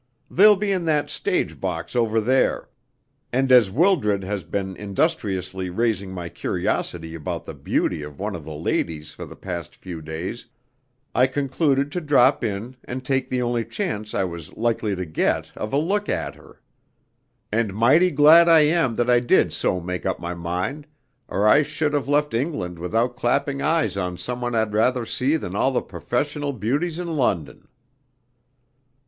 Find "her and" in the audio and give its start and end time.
16.33-17.71